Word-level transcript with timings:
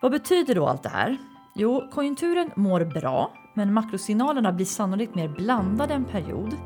Vad 0.00 0.12
betyder 0.12 0.54
då 0.54 0.66
allt 0.66 0.82
det 0.82 0.88
här? 0.88 1.16
Jo, 1.54 1.88
konjunkturen 1.92 2.50
mår 2.56 2.84
bra, 2.84 3.32
men 3.54 3.72
makrosignalerna 3.72 4.52
blir 4.52 4.66
sannolikt 4.66 5.14
mer 5.14 5.28
blandade 5.28 5.94
en 5.94 6.04
period. 6.04 6.56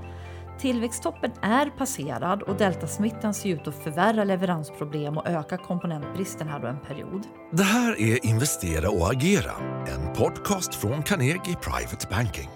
Tillväxttoppen 0.60 1.32
är 1.42 1.70
passerad 1.70 2.42
och 2.42 2.56
deltasmittan 2.56 3.34
ser 3.34 3.48
ut 3.48 3.68
att 3.68 3.82
förvärra 3.82 4.24
leveransproblem 4.24 5.18
och 5.18 5.26
öka 5.26 5.56
komponentbristen 5.56 6.48
här 6.48 6.60
då 6.60 6.66
en 6.66 6.80
period. 6.80 7.22
Det 7.52 7.62
här 7.62 8.00
är 8.00 8.26
Investera 8.26 8.90
och 8.90 9.10
agera, 9.10 9.52
en 9.86 10.14
podcast 10.16 10.74
från 10.74 11.02
Carnegie 11.02 11.56
Private 11.56 12.06
Banking. 12.10 12.48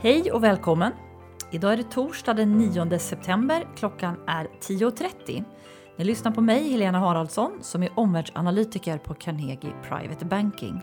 Hej 0.00 0.32
och 0.32 0.44
välkommen! 0.44 0.92
Idag 1.52 1.72
är 1.72 1.76
det 1.76 1.90
torsdag 1.90 2.34
den 2.34 2.58
9 2.58 2.98
september. 2.98 3.66
Klockan 3.76 4.16
är 4.26 4.44
10.30. 4.44 5.44
Ni 5.96 6.04
lyssnar 6.04 6.32
på 6.32 6.40
mig, 6.40 6.70
Helena 6.70 6.98
Haraldsson, 6.98 7.58
som 7.60 7.82
är 7.82 7.90
omvärldsanalytiker 7.94 8.98
på 8.98 9.14
Carnegie 9.14 9.72
Private 9.88 10.24
Banking. 10.24 10.82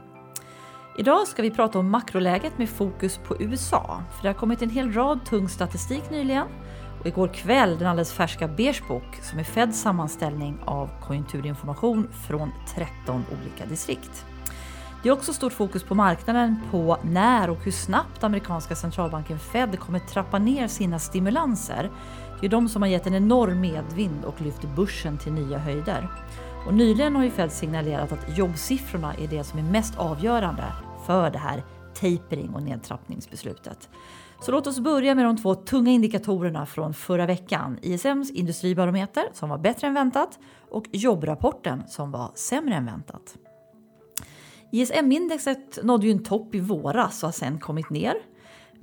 Idag 0.98 1.28
ska 1.28 1.42
vi 1.42 1.52
prata 1.52 1.80
om 1.80 1.90
makroläget 1.90 2.58
med 2.58 2.70
fokus 2.70 3.18
på 3.18 3.42
USA, 3.42 4.04
för 4.16 4.22
det 4.22 4.30
har 4.30 4.34
kommit 4.34 4.62
en 4.62 4.70
hel 4.70 4.94
rad 4.94 5.26
tung 5.26 5.50
statistik 5.50 6.10
nyligen. 6.12 6.48
Och 7.00 7.08
igår 7.08 7.28
kväll 7.28 7.78
den 7.78 7.88
alldeles 7.88 8.14
färska 8.14 8.48
Beige 8.48 8.84
Book 8.88 9.16
som 9.22 9.40
är 9.40 9.44
Feds 9.44 9.82
sammanställning 9.82 10.60
av 10.66 10.90
konjunkturinformation 11.02 12.08
från 12.28 12.52
13 12.76 13.26
olika 13.32 13.66
distrikt. 13.70 14.26
Det 15.04 15.10
är 15.10 15.14
också 15.14 15.34
stort 15.34 15.54
fokus 15.54 15.84
på 15.84 15.96
marknaden 15.96 16.60
på 16.72 16.98
när 17.04 17.50
och 17.50 17.64
hur 17.64 17.72
snabbt 17.72 18.24
amerikanska 18.24 18.76
centralbanken 18.76 19.40
Fed 19.40 19.80
kommer 19.80 20.00
trappa 20.00 20.40
ner 20.40 20.68
sina 20.68 21.00
stimulanser. 21.00 21.90
Det 22.42 22.48
är 22.48 22.52
de 22.52 22.70
som 22.70 22.82
har 22.82 22.90
gett 22.90 23.08
en 23.08 23.16
enorm 23.16 23.62
medvind 23.62 24.26
och 24.26 24.42
lyft 24.42 24.76
börsen 24.76 25.18
till 25.18 25.34
nya 25.34 25.58
höjder. 25.58 26.08
Och 26.68 26.74
nyligen 26.74 27.16
har 27.16 27.24
ju 27.24 27.30
Fed 27.30 27.52
signalerat 27.52 28.12
att 28.12 28.38
jobbsiffrorna 28.38 29.14
är 29.14 29.28
det 29.28 29.44
som 29.44 29.60
är 29.60 29.64
mest 29.64 29.98
avgörande 29.98 30.64
för 31.06 31.30
det 31.30 31.38
här 31.38 31.64
tapering 31.94 32.50
och 32.54 32.64
nedtrappningsbeslutet. 32.64 33.90
Så 34.42 34.52
låt 34.52 34.68
oss 34.68 34.80
börja 34.80 35.16
med 35.16 35.26
de 35.26 35.38
två 35.38 35.56
tunga 35.56 35.92
indikatorerna 35.92 36.66
från 36.66 36.94
förra 36.94 37.26
veckan. 37.26 37.78
ISMs 37.82 38.32
industribarometer 38.32 39.24
som 39.34 39.50
var 39.50 39.58
bättre 39.58 39.88
än 39.88 39.94
väntat 39.94 40.40
och 40.70 40.86
jobbrapporten 40.92 41.84
som 41.88 42.12
var 42.12 42.32
sämre 42.36 42.76
än 42.76 42.86
väntat. 42.86 43.38
ISM-indexet 44.72 45.80
nådde 45.84 46.06
ju 46.06 46.12
en 46.12 46.24
topp 46.24 46.56
i 46.56 46.60
våras 46.60 47.24
och 47.24 47.28
har 47.28 47.34
sen 47.34 47.60
kommit 47.60 47.90
ner. 47.90 48.14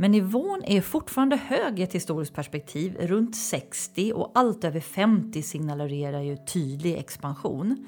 Men 0.00 0.10
nivån 0.10 0.62
är 0.64 0.80
fortfarande 0.80 1.36
hög 1.36 1.80
i 1.80 1.82
ett 1.82 1.94
historiskt 1.94 2.34
perspektiv, 2.34 2.96
runt 3.00 3.36
60 3.36 4.12
och 4.12 4.32
allt 4.34 4.64
över 4.64 4.80
50 4.80 5.42
signalerar 5.42 6.20
ju 6.20 6.36
tydlig 6.36 6.98
expansion. 6.98 7.86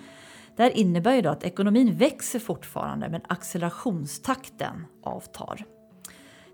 Det 0.57 0.63
här 0.63 0.71
innebär 0.71 1.15
ju 1.15 1.23
då 1.23 1.31
att 1.31 1.45
ekonomin 1.45 1.97
växer 1.97 2.39
fortfarande 2.39 3.09
men 3.09 3.21
accelerationstakten 3.29 4.87
avtar. 5.03 5.65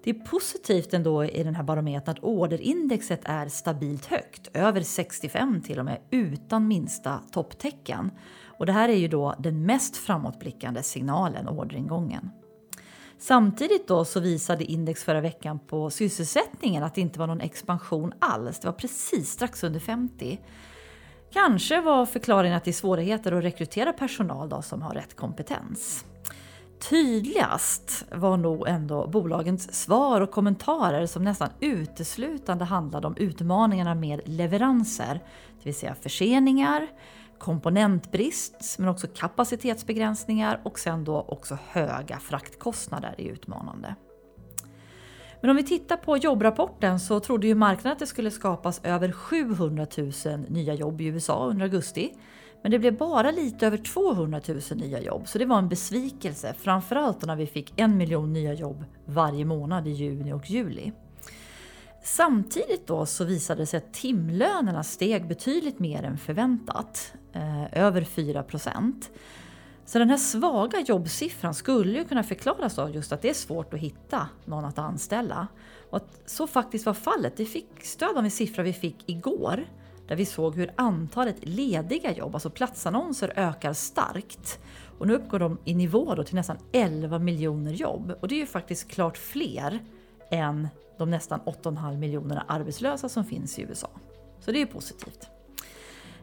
Det 0.05 0.11
är 0.11 0.15
positivt 0.15 0.95
ändå 0.95 1.25
i 1.25 1.43
den 1.43 1.55
här 1.55 1.63
barometern 1.63 2.13
att 2.13 2.25
orderindexet 2.25 3.21
är 3.25 3.49
stabilt 3.49 4.07
högt, 4.07 4.51
över 4.55 4.81
65 4.81 5.63
till 5.63 5.79
och 5.79 5.85
med, 5.85 6.01
utan 6.11 6.69
minsta 6.69 7.21
topptecken. 7.33 8.11
Och 8.45 8.67
det 8.67 8.73
här 8.73 8.89
är 8.89 8.97
ju 8.97 9.09
då 9.09 9.35
den 9.39 9.67
mest 9.67 9.97
framåtblickande 9.97 10.83
signalen, 10.83 11.49
orderingången. 11.49 12.31
Samtidigt 13.19 13.89
då 13.89 14.05
så 14.05 14.21
visade 14.21 14.65
index 14.65 15.05
förra 15.05 15.21
veckan 15.21 15.59
på 15.59 15.91
sysselsättningen 15.91 16.83
att 16.83 16.95
det 16.95 17.01
inte 17.01 17.19
var 17.19 17.27
någon 17.27 17.41
expansion 17.41 18.13
alls. 18.19 18.59
Det 18.59 18.69
var 18.69 18.73
precis 18.73 19.31
strax 19.31 19.65
under 19.65 19.81
50. 19.81 20.41
Kanske 21.33 21.81
var 21.81 22.07
förklaringen 22.07 22.57
att 22.57 22.65
det 22.65 22.71
är 22.71 22.73
svårigheter 22.73 23.33
att 23.33 23.45
rekrytera 23.45 23.93
personal 23.93 24.49
då 24.49 24.63
som 24.63 24.83
har 24.83 24.95
rätt 24.95 25.17
kompetens. 25.17 26.05
Tydligast 26.79 28.05
var 28.15 28.37
nog 28.37 28.69
ändå 28.69 29.07
bolagens 29.07 29.75
svar 29.75 30.21
och 30.21 30.31
kommentarer 30.31 31.07
som 31.07 31.25
nästan 31.25 31.49
uteslutande 31.61 32.65
handlade 32.65 33.07
om 33.07 33.17
utmaningarna 33.17 33.95
med 33.95 34.21
leveranser, 34.25 35.15
det 35.59 35.65
vill 35.65 35.75
säga 35.75 35.95
förseningar, 35.95 36.87
komponentbrist 37.39 38.79
men 38.79 38.89
också 38.89 39.07
kapacitetsbegränsningar 39.15 40.61
och 40.65 40.79
sen 40.79 41.05
då 41.05 41.21
också 41.29 41.59
höga 41.69 42.19
fraktkostnader 42.19 43.15
är 43.19 43.25
utmanande. 43.25 43.95
Men 45.41 45.51
om 45.51 45.57
vi 45.57 45.63
tittar 45.63 45.97
på 45.97 46.17
jobbrapporten 46.17 47.01
så 47.01 47.21
trodde 47.21 47.47
ju 47.47 47.55
marknaden 47.55 47.93
att 47.93 47.99
det 47.99 48.07
skulle 48.07 48.31
skapas 48.31 48.81
över 48.85 49.13
700 49.13 49.87
000 49.97 50.13
nya 50.49 50.75
jobb 50.75 51.01
i 51.01 51.05
USA 51.05 51.47
under 51.47 51.65
augusti. 51.65 52.13
Men 52.63 52.71
det 52.71 52.79
blev 52.79 52.97
bara 52.97 53.31
lite 53.31 53.67
över 53.67 53.77
200 53.77 54.41
000 54.49 54.61
nya 54.71 55.01
jobb, 55.01 55.29
så 55.29 55.39
det 55.39 55.45
var 55.45 55.59
en 55.59 55.69
besvikelse. 55.69 56.55
Framförallt 56.59 57.27
när 57.27 57.37
vi 57.37 57.47
fick 57.47 57.73
en 57.77 57.97
miljon 57.97 58.33
nya 58.33 58.53
jobb 58.55 58.85
varje 59.05 59.45
månad 59.45 59.89
i 59.89 59.91
juni 59.91 60.33
och 60.33 60.51
juli. 60.51 60.93
Samtidigt 62.07 62.87
då 62.87 63.07
så 63.07 63.25
visade 63.25 63.63
det 63.63 63.67
sig 63.67 63.79
att 63.79 63.93
timlönerna 63.93 64.83
steg 64.83 65.29
betydligt 65.29 65.79
mer 65.79 66.03
än 66.03 66.19
förväntat, 66.19 67.13
eh, 67.33 67.79
över 67.85 68.05
4 68.05 68.43
procent. 68.43 69.11
Så 69.85 69.99
den 69.99 70.11
här 70.11 70.17
svaga 70.17 70.81
jobbsiffran 70.81 71.55
skulle 71.55 71.99
ju 71.99 72.05
kunna 72.05 72.23
förklaras 72.23 72.79
av 72.79 72.95
just 72.95 73.13
att 73.13 73.23
det 73.23 73.31
är 73.31 73.35
svårt 73.35 73.75
att 73.75 73.81
hitta 73.81 74.29
någon 74.45 74.65
att 74.65 74.79
anställa. 74.79 75.49
Och 75.91 75.97
att 75.97 76.21
så 76.27 76.47
faktiskt 76.47 76.87
var 76.87 76.95
fallet, 76.95 77.37
det 77.37 77.45
fick 77.45 77.85
stöd 77.85 78.17
av 78.17 78.25
en 78.25 78.31
siffra 78.31 78.63
vi 78.63 78.73
fick 78.73 79.09
igår 79.11 79.65
där 80.09 80.17
vi 80.17 80.27
såg 80.27 80.57
hur 80.57 80.73
antalet 80.77 81.37
lediga 81.41 82.13
jobb, 82.13 82.35
alltså 82.35 82.51
platsannonser, 82.51 83.33
ökar 83.37 83.73
starkt. 83.73 84.59
Och 84.99 85.07
nu 85.07 85.15
uppgår 85.15 85.39
de 85.39 85.59
i 85.65 85.75
nivå 85.75 86.15
då 86.15 86.25
till 86.25 86.35
nästan 86.35 86.59
11 86.73 87.19
miljoner 87.19 87.73
jobb. 87.73 88.13
Och 88.21 88.29
det 88.29 88.35
är 88.35 88.41
ju 88.41 88.47
faktiskt 88.47 88.89
klart 88.89 89.19
fler 89.19 89.81
än 90.31 90.69
de 90.99 91.11
nästan 91.11 91.41
8,5 91.41 91.97
miljonerna 91.97 92.45
arbetslösa 92.49 93.09
som 93.09 93.25
finns 93.25 93.59
i 93.59 93.63
USA. 93.63 93.91
Så 94.41 94.53
det 94.53 94.63
är 94.63 94.67
positivt. 94.67 95.29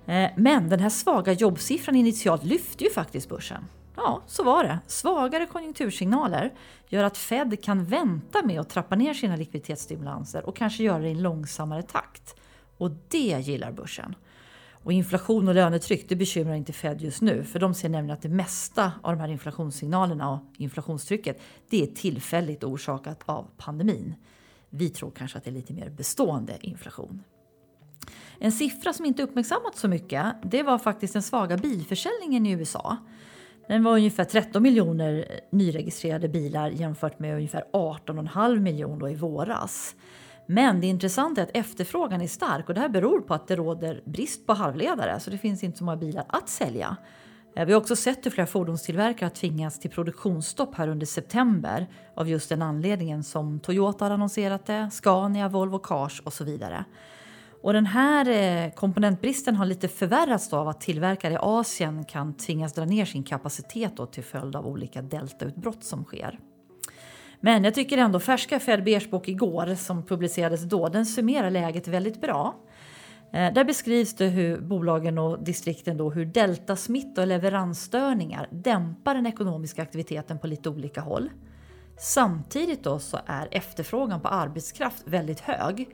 Eh, 0.05 0.29
men 0.37 0.69
den 0.69 0.79
här 0.79 0.89
svaga 0.89 1.31
jobbsiffran 1.31 1.95
initialt 1.95 2.43
lyfte 2.43 2.83
ju 2.83 2.89
faktiskt 2.89 3.29
börsen. 3.29 3.65
Ja, 3.95 4.21
så 4.27 4.43
var 4.43 4.63
det. 4.63 4.79
Svagare 4.87 5.45
konjunktursignaler 5.45 6.53
gör 6.89 7.03
att 7.03 7.17
Fed 7.17 7.63
kan 7.63 7.85
vänta 7.85 8.45
med 8.45 8.59
att 8.59 8.69
trappa 8.69 8.95
ner 8.95 9.13
sina 9.13 9.35
likviditetsstimulanser 9.35 10.45
och 10.45 10.55
kanske 10.55 10.83
göra 10.83 10.99
det 10.99 11.07
i 11.07 11.11
en 11.11 11.21
långsammare 11.21 11.83
takt. 11.83 12.35
Och 12.77 12.91
det 13.07 13.39
gillar 13.39 13.71
börsen. 13.71 14.15
Och 14.83 14.93
inflation 14.93 15.47
och 15.47 15.55
lönetryck 15.55 16.09
det 16.09 16.15
bekymrar 16.15 16.55
inte 16.55 16.73
Fed 16.73 17.01
just 17.01 17.21
nu 17.21 17.43
för 17.43 17.59
de 17.59 17.73
ser 17.73 17.89
nämligen 17.89 18.17
att 18.17 18.21
det 18.21 18.29
mesta 18.29 18.91
av 19.01 19.11
de 19.13 19.19
här 19.19 19.27
inflationssignalerna 19.27 20.31
och 20.31 20.41
inflationstrycket 20.57 21.41
det 21.69 21.83
är 21.83 21.87
tillfälligt 21.87 22.63
orsakat 22.63 23.23
av 23.25 23.47
pandemin. 23.57 24.15
Vi 24.75 24.89
tror 24.89 25.11
kanske 25.11 25.37
att 25.37 25.43
det 25.43 25.49
är 25.49 25.53
lite 25.53 25.73
mer 25.73 25.89
bestående 25.89 26.57
inflation. 26.61 27.23
En 28.39 28.51
siffra 28.51 28.93
som 28.93 29.05
inte 29.05 29.23
uppmärksammats 29.23 29.79
så 29.79 29.87
mycket 29.87 30.25
det 30.43 30.63
var 30.63 30.77
faktiskt 30.77 31.13
den 31.13 31.21
svaga 31.21 31.57
bilförsäljningen 31.57 32.45
i 32.45 32.51
USA. 32.51 32.97
Den 33.67 33.83
var 33.83 33.91
ungefär 33.91 34.23
13 34.23 34.63
miljoner 34.63 35.25
nyregistrerade 35.51 36.29
bilar 36.29 36.69
jämfört 36.69 37.19
med 37.19 37.35
ungefär 37.35 37.63
18,5 37.73 38.59
miljoner 38.59 39.09
i 39.09 39.15
våras. 39.15 39.95
Men 40.45 40.81
det 40.81 40.87
intressanta 40.87 41.41
är 41.41 41.45
att 41.45 41.57
efterfrågan 41.57 42.21
är 42.21 42.27
stark 42.27 42.69
och 42.69 42.75
det 42.75 42.81
här 42.81 42.89
beror 42.89 43.21
på 43.21 43.33
att 43.33 43.47
det 43.47 43.55
råder 43.55 44.01
brist 44.05 44.47
på 44.47 44.53
halvledare 44.53 45.19
så 45.19 45.29
det 45.29 45.37
finns 45.37 45.63
inte 45.63 45.77
så 45.77 45.83
många 45.83 45.97
bilar 45.97 46.25
att 46.27 46.49
sälja. 46.49 46.97
Eh, 47.55 47.65
vi 47.65 47.73
har 47.73 47.79
också 47.79 47.95
sett 47.95 48.25
hur 48.25 48.31
flera 48.31 48.47
fordonstillverkare 48.47 49.25
har 49.25 49.35
tvingats 49.35 49.79
till 49.79 49.91
produktionsstopp 49.91 50.75
här 50.75 50.87
under 50.87 51.05
september 51.05 51.87
av 52.15 52.29
just 52.29 52.49
den 52.49 52.61
anledningen 52.61 53.23
som 53.23 53.59
Toyota 53.59 54.05
har 54.05 54.11
annonserat 54.11 54.65
det, 54.65 54.89
Scania, 54.91 55.49
Volvo 55.49 55.79
Cars 55.79 56.19
och 56.19 56.33
så 56.33 56.43
vidare. 56.43 56.85
Och 57.61 57.73
den 57.73 57.85
här 57.85 58.29
eh, 58.29 58.71
komponentbristen 58.71 59.55
har 59.55 59.65
lite 59.65 59.87
förvärrats 59.87 60.53
av 60.53 60.67
att 60.67 60.81
tillverkare 60.81 61.33
i 61.33 61.37
Asien 61.39 62.03
kan 62.05 62.33
tvingas 62.33 62.73
dra 62.73 62.85
ner 62.85 63.05
sin 63.05 63.23
kapacitet 63.23 63.97
då 63.97 64.05
till 64.05 64.23
följd 64.23 64.55
av 64.55 64.67
olika 64.67 65.01
deltautbrott 65.01 65.83
som 65.83 66.03
sker. 66.03 66.39
Men 67.39 67.63
jag 67.63 67.73
tycker 67.73 67.97
ändå 67.97 68.19
färska 68.19 68.59
Fed 68.59 68.83
Beersbok 68.83 69.27
igår 69.27 69.75
som 69.75 70.03
publicerades 70.03 70.63
då, 70.63 70.87
den 70.87 71.05
summerar 71.05 71.49
läget 71.49 71.87
väldigt 71.87 72.21
bra. 72.21 72.55
Eh, 73.33 73.53
där 73.53 73.63
beskrivs 73.63 74.15
det 74.15 74.27
hur 74.27 74.61
bolagen 74.61 75.17
och 75.17 75.43
distrikten 75.43 75.97
då, 75.97 76.09
hur 76.09 76.25
deltasmitta 76.25 77.21
och 77.21 77.27
leveransstörningar 77.27 78.47
dämpar 78.51 79.15
den 79.15 79.25
ekonomiska 79.25 79.81
aktiviteten 79.81 80.39
på 80.39 80.47
lite 80.47 80.69
olika 80.69 81.01
håll. 81.01 81.29
Samtidigt 81.97 82.83
då 82.83 82.99
så 82.99 83.19
är 83.25 83.47
efterfrågan 83.51 84.21
på 84.21 84.27
arbetskraft 84.27 85.03
väldigt 85.05 85.39
hög. 85.39 85.89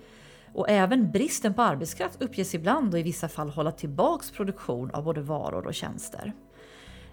Och 0.53 0.69
även 0.69 1.11
bristen 1.11 1.53
på 1.53 1.61
arbetskraft 1.61 2.21
uppges 2.21 2.55
ibland 2.55 2.93
och 2.93 2.99
i 2.99 3.03
vissa 3.03 3.27
fall 3.27 3.49
hålla 3.49 3.71
tillbaks 3.71 4.31
produktion 4.31 4.91
av 4.91 5.03
både 5.03 5.21
varor 5.21 5.67
och 5.67 5.73
tjänster. 5.73 6.33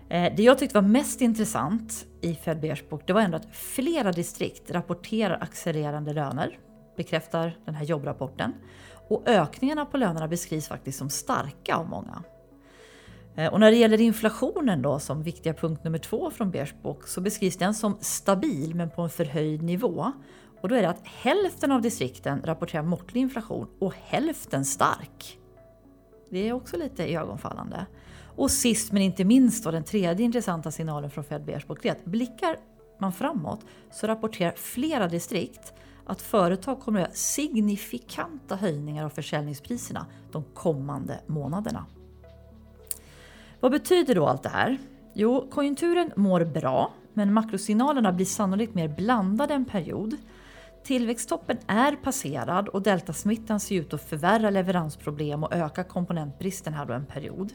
Eh, 0.08 0.32
det 0.37 0.43
jag 0.43 0.58
tyckte 0.58 0.81
var 0.81 0.88
mest 0.88 1.20
intressant 1.20 2.06
i 2.20 2.34
Fedbears 2.34 2.88
bok 2.88 3.02
det 3.06 3.12
var 3.12 3.20
ändå 3.20 3.37
att 3.37 3.56
flera 3.56 4.12
distrikt 4.12 4.70
rapporterar 4.70 5.38
accelererande 5.43 6.12
löner, 6.12 6.58
bekräftar 6.96 7.58
den 7.64 7.75
här 7.75 7.84
jobbrapporten. 7.84 8.52
Och 9.08 9.23
ökningarna 9.29 9.87
på 9.87 9.97
lönerna 9.97 10.29
beskrivs 10.29 10.69
faktiskt 10.69 10.99
som 10.99 11.11
starka 11.11 11.76
av 11.76 11.88
många. 11.88 12.23
Eh, 13.37 13.53
och 13.53 13.61
när 13.61 13.70
det 13.70 13.76
gäller 13.76 14.00
inflationen 14.00 14.82
då 14.82 14.99
som 14.99 15.23
viktiga 15.23 15.55
punkt 15.55 15.85
nummer 15.85 15.99
två 15.99 16.31
från 16.31 16.50
Beers 16.50 16.75
bok 16.82 17.06
så 17.06 17.20
beskrivs 17.20 17.56
den 17.56 17.75
som 17.75 17.97
stabil 18.00 18.75
men 18.75 18.91
på 18.91 19.03
en 19.03 19.11
förhöjd 19.11 19.62
nivå. 19.62 20.12
Och 20.61 20.69
då 20.69 20.75
är 20.75 20.82
det 20.82 20.88
att 20.88 21.06
hälften 21.06 21.73
av 21.73 21.82
distrikten 21.82 22.43
rapporterar 22.44 22.82
måttlig 22.82 23.20
inflation 23.20 23.69
och 23.79 23.94
hälften 24.05 24.64
stark. 24.64 25.38
Det 26.31 26.49
är 26.49 26.52
också 26.52 26.76
lite 26.76 27.06
ögonfallande. 27.06 27.87
Och 28.37 28.50
sist 28.50 28.93
men 28.93 29.02
inte 29.02 29.25
minst 29.25 29.64
då 29.64 29.70
den 29.70 29.85
tredje 29.85 30.25
intressanta 30.25 30.70
signalen 30.70 31.11
från 31.11 31.25
Fed 31.25 31.44
Beers 31.44 31.67
bok 31.67 31.85
är 31.85 31.93
att 31.93 32.05
blickar 32.05 32.56
man 32.99 33.12
framåt 33.12 33.61
så 33.93 34.06
rapporterar 34.06 34.52
flera 34.52 35.09
distrikt 35.09 35.75
att 36.06 36.23
företag 36.23 36.81
kommer 36.81 37.00
att 37.00 37.06
göra 37.06 37.14
signifikanta 37.14 38.56
höjningar 38.56 39.05
av 39.05 39.08
försäljningspriserna 39.08 40.06
de 40.32 40.44
kommande 40.55 41.20
månaderna. 41.26 41.87
Vad 43.61 43.73
betyder 43.73 44.14
då 44.14 44.26
allt 44.26 44.43
det 44.43 44.49
här? 44.49 44.79
Jo, 45.14 45.49
konjunkturen 45.50 46.12
mår 46.17 46.44
bra, 46.44 46.93
men 47.14 47.32
makrosignalerna 47.32 48.12
blir 48.12 48.26
sannolikt 48.26 48.75
mer 48.75 48.88
blandade 48.88 49.55
en 49.55 49.64
period. 49.64 50.17
Tillväxttoppen 50.85 51.58
är 51.67 51.97
passerad 51.97 52.69
och 52.69 52.82
deltasmittan 52.82 53.61
ser 53.61 53.76
ut 53.76 53.94
att 53.94 54.09
förvärra 54.09 54.50
leveransproblem 54.50 55.44
och 55.44 55.52
öka 55.52 55.85
komponentbristen 55.85 56.75
här 56.75 56.87
då 56.87 56.94
en 56.94 57.06
period. 57.06 57.52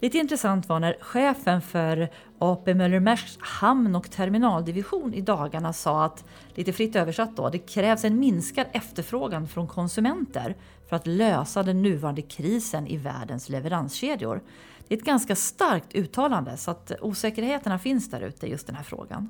Lite 0.00 0.18
intressant 0.18 0.68
var 0.68 0.80
när 0.80 0.96
chefen 1.00 1.62
för 1.62 2.08
AP 2.38 2.74
Møller 2.74 3.00
Märks 3.00 3.38
hamn 3.40 3.96
och 3.96 4.10
terminaldivision 4.10 5.14
i 5.14 5.20
dagarna 5.20 5.72
sa 5.72 6.04
att, 6.04 6.24
lite 6.54 6.72
fritt 6.72 6.96
översatt 6.96 7.36
då, 7.36 7.48
det 7.50 7.58
krävs 7.58 8.04
en 8.04 8.18
minskad 8.18 8.66
efterfrågan 8.72 9.48
från 9.48 9.66
konsumenter 9.66 10.56
för 10.88 10.96
att 10.96 11.06
lösa 11.06 11.62
den 11.62 11.82
nuvarande 11.82 12.22
krisen 12.22 12.86
i 12.86 12.96
världens 12.96 13.48
leveranskedjor. 13.48 14.42
Det 14.88 14.94
är 14.94 14.98
ett 14.98 15.04
ganska 15.04 15.36
starkt 15.36 15.94
uttalande 15.94 16.56
så 16.56 16.70
att 16.70 16.92
osäkerheterna 17.00 17.78
finns 17.78 18.10
där 18.10 18.20
ute 18.20 18.46
i 18.46 18.50
just 18.50 18.66
den 18.66 18.76
här 18.76 18.84
frågan. 18.84 19.28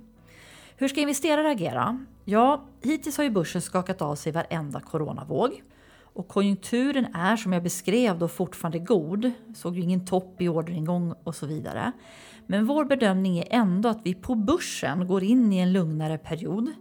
Hur 0.76 0.88
ska 0.88 1.00
investerare 1.00 1.50
agera? 1.50 2.04
Ja, 2.24 2.64
hittills 2.82 3.16
har 3.16 3.24
ju 3.24 3.30
börsen 3.30 3.62
skakat 3.62 4.02
av 4.02 4.16
sig 4.16 4.32
varenda 4.32 4.80
coronavåg. 4.80 5.62
Och 6.16 6.28
konjunkturen 6.28 7.14
är 7.14 7.36
som 7.36 7.52
jag 7.52 7.62
beskrev 7.62 8.18
då 8.18 8.28
fortfarande 8.28 8.78
god. 8.78 9.30
Såg 9.54 9.76
ju 9.76 9.82
ingen 9.82 10.06
topp 10.06 10.40
i 10.40 10.48
orderingång 10.48 11.14
och 11.24 11.34
så 11.34 11.46
vidare. 11.46 11.92
Men 12.46 12.66
vår 12.66 12.84
bedömning 12.84 13.38
är 13.38 13.46
ändå 13.50 13.88
att 13.88 14.00
vi 14.04 14.14
på 14.14 14.34
börsen 14.34 15.06
går 15.06 15.22
in 15.22 15.52
i 15.52 15.58
en 15.58 15.72
lugnare 15.72 16.18
period. 16.18 16.72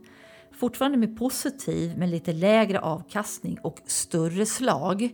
Fortfarande 0.52 0.98
med 0.98 1.18
positiv 1.18 1.98
men 1.98 2.10
lite 2.10 2.34
lägre 2.34 2.80
avkastning 2.80 3.58
och 3.62 3.80
större 3.86 4.46
slag. 4.46 5.10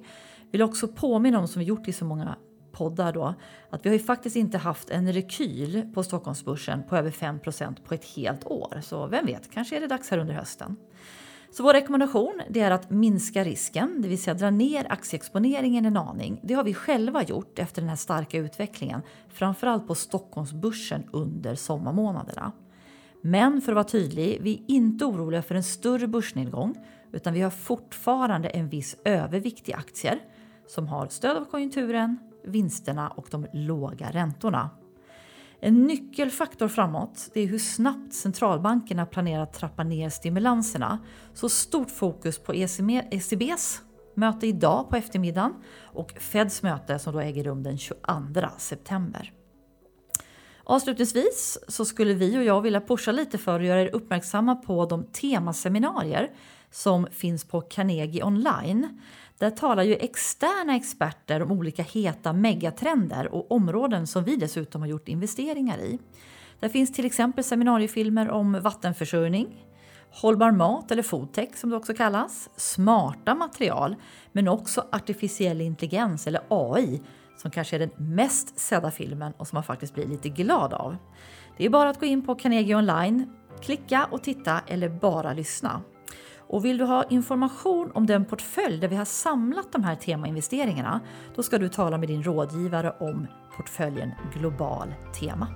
Vill 0.51 0.61
också 0.61 0.87
påminna 0.87 1.39
om, 1.39 1.47
som 1.47 1.59
vi 1.59 1.65
gjort 1.65 1.87
i 1.87 1.93
så 1.93 2.05
många 2.05 2.35
poddar 2.71 3.13
då, 3.13 3.35
att 3.69 3.85
vi 3.85 3.89
har 3.89 3.97
ju 3.97 4.03
faktiskt 4.03 4.35
inte 4.35 4.57
haft 4.57 4.89
en 4.89 5.13
rekyl 5.13 5.91
på 5.93 6.03
Stockholmsbörsen 6.03 6.83
på 6.89 6.95
över 6.95 7.11
5% 7.11 7.83
på 7.83 7.93
ett 7.93 8.05
helt 8.05 8.45
år. 8.45 8.79
Så 8.81 9.07
vem 9.07 9.25
vet, 9.25 9.51
kanske 9.51 9.75
är 9.75 9.81
det 9.81 9.87
dags 9.87 10.09
här 10.09 10.17
under 10.17 10.33
hösten. 10.33 10.77
Så 11.51 11.63
vår 11.63 11.73
rekommendation 11.73 12.41
det 12.49 12.59
är 12.59 12.71
att 12.71 12.89
minska 12.89 13.43
risken, 13.43 14.01
det 14.01 14.07
vill 14.07 14.21
säga 14.21 14.33
dra 14.33 14.49
ner 14.49 14.91
aktieexponeringen 14.91 15.85
en 15.85 15.97
aning. 15.97 16.39
Det 16.43 16.53
har 16.53 16.63
vi 16.63 16.73
själva 16.73 17.23
gjort 17.23 17.59
efter 17.59 17.81
den 17.81 17.89
här 17.89 17.95
starka 17.95 18.37
utvecklingen, 18.37 19.01
framförallt 19.29 19.87
på 19.87 19.95
Stockholmsbörsen 19.95 21.03
under 21.11 21.55
sommarmånaderna. 21.55 22.51
Men 23.21 23.61
för 23.61 23.71
att 23.71 23.75
vara 23.75 23.83
tydlig, 23.83 24.37
vi 24.41 24.53
är 24.53 24.75
inte 24.75 25.05
oroliga 25.05 25.41
för 25.41 25.55
en 25.55 25.63
större 25.63 26.07
börsnedgång 26.07 26.75
utan 27.11 27.33
vi 27.33 27.41
har 27.41 27.49
fortfarande 27.49 28.49
en 28.49 28.69
viss 28.69 28.95
övervikt 29.05 29.69
i 29.69 29.73
aktier 29.73 30.19
som 30.67 30.87
har 30.87 31.07
stöd 31.07 31.37
av 31.37 31.45
konjunkturen, 31.45 32.17
vinsterna 32.45 33.09
och 33.09 33.27
de 33.31 33.47
låga 33.53 34.11
räntorna. 34.11 34.69
En 35.63 35.87
nyckelfaktor 35.87 36.67
framåt 36.67 37.29
är 37.33 37.45
hur 37.45 37.59
snabbt 37.59 38.13
centralbankerna 38.13 39.05
planerar 39.05 39.43
att 39.43 39.53
trappa 39.53 39.83
ner 39.83 40.09
stimulanserna. 40.09 40.99
Så 41.33 41.49
stort 41.49 41.91
fokus 41.91 42.39
på 42.39 42.53
ECBs 42.53 43.81
möte 44.15 44.47
idag 44.47 44.89
på 44.89 44.95
eftermiddagen 44.95 45.53
och 45.81 46.11
Feds 46.11 46.63
möte 46.63 46.99
som 46.99 47.13
då 47.13 47.19
äger 47.19 47.43
rum 47.43 47.63
den 47.63 47.77
22 47.77 47.95
september. 48.57 49.33
Avslutningsvis 50.63 51.57
så 51.67 51.85
skulle 51.85 52.13
vi 52.13 52.37
och 52.37 52.43
jag 52.43 52.61
vilja 52.61 52.81
pusha 52.81 53.11
lite 53.11 53.37
för 53.37 53.59
att 53.59 53.65
göra 53.65 53.81
er 53.81 53.95
uppmärksamma 53.95 54.55
på 54.55 54.85
de 54.85 55.03
temaseminarier 55.03 56.31
som 56.71 57.07
finns 57.11 57.45
på 57.45 57.61
Carnegie 57.61 58.23
online. 58.23 58.99
Där 59.37 59.49
talar 59.49 59.83
ju 59.83 59.95
externa 59.95 60.75
experter 60.75 61.41
om 61.41 61.51
olika 61.51 61.83
heta 61.83 62.33
megatrender 62.33 63.33
och 63.33 63.51
områden 63.51 64.07
som 64.07 64.23
vi 64.23 64.35
dessutom 64.35 64.81
har 64.81 64.87
gjort 64.87 65.07
investeringar 65.07 65.77
i. 65.77 65.99
Där 66.59 66.69
finns 66.69 66.93
till 66.93 67.05
exempel 67.05 67.43
seminariefilmer 67.43 68.29
om 68.29 68.59
vattenförsörjning, 68.61 69.65
hållbar 70.11 70.51
mat 70.51 70.91
eller 70.91 71.03
foodtech 71.03 71.55
som 71.55 71.69
det 71.69 71.75
också 71.75 71.93
kallas, 71.93 72.49
smarta 72.55 73.35
material 73.35 73.95
men 74.31 74.47
också 74.47 74.85
artificiell 74.91 75.61
intelligens 75.61 76.27
eller 76.27 76.41
AI 76.49 77.01
som 77.37 77.51
kanske 77.51 77.75
är 77.75 77.79
den 77.79 77.91
mest 77.97 78.59
sedda 78.59 78.91
filmen 78.91 79.33
och 79.37 79.47
som 79.47 79.55
man 79.55 79.63
faktiskt 79.63 79.93
blir 79.93 80.07
lite 80.07 80.29
glad 80.29 80.73
av. 80.73 80.97
Det 81.57 81.65
är 81.65 81.69
bara 81.69 81.89
att 81.89 81.99
gå 81.99 82.05
in 82.05 82.25
på 82.25 82.35
Carnegie 82.35 82.75
online, 82.75 83.29
klicka 83.61 84.07
och 84.11 84.23
titta 84.23 84.61
eller 84.67 84.89
bara 84.89 85.33
lyssna. 85.33 85.81
Och 86.51 86.65
vill 86.65 86.77
du 86.77 86.85
ha 86.85 87.03
information 87.03 87.91
om 87.93 88.05
den 88.05 88.25
portfölj 88.25 88.79
där 88.79 88.87
vi 88.87 88.95
har 88.95 89.05
samlat 89.05 89.71
de 89.71 89.83
här 89.83 89.95
temainvesteringarna, 89.95 90.99
då 91.35 91.43
ska 91.43 91.57
du 91.57 91.69
tala 91.69 91.97
med 91.97 92.09
din 92.09 92.23
rådgivare 92.23 92.95
om 92.99 93.27
portföljen 93.57 94.11
Global 94.33 94.93
Tema. 95.19 95.47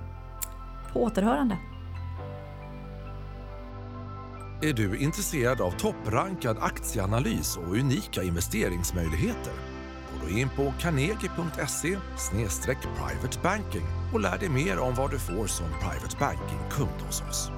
På 0.94 1.04
återhörande! 1.04 1.58
Är 4.62 4.74
du 4.74 4.98
intresserad 4.98 5.62
av 5.62 5.72
topprankad 5.72 6.58
aktieanalys 6.60 7.58
och 7.58 7.74
unika 7.74 8.24
investeringsmöjligheter? 8.24 9.54
Gå 10.14 10.28
då 10.28 10.38
in 10.38 10.50
på 10.50 10.74
carnegie.se 10.80 11.98
privatebanking 12.98 13.86
och 14.14 14.20
lär 14.20 14.38
dig 14.38 14.50
mer 14.50 14.80
om 14.80 14.94
vad 14.96 15.12
du 15.12 15.20
får 15.20 15.48
som 15.48 15.68
private 15.70 16.18
banking-kund 16.20 17.02
hos 17.08 17.22
oss. 17.22 17.55